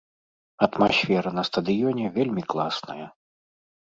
[0.67, 3.07] Атмасфера на стадыёне вельмі класная.